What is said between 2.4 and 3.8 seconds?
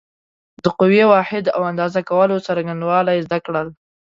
څرنګوالی زده کړل.